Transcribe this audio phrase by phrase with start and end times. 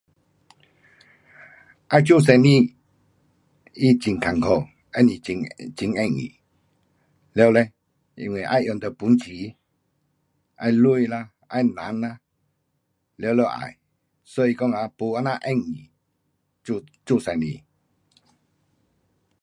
[1.91, 2.49] 要做生意
[3.79, 4.45] 它很困苦。
[4.91, 6.39] 不是很，很容易。
[7.33, 7.71] 了嘞，
[8.15, 9.55] 因为要用到本钱，
[10.59, 12.17] 要钱啦，要人呐，
[13.19, 13.49] 全部要。
[14.23, 15.89] 所以讲啊，没这样容易
[16.63, 17.63] 做，做生意。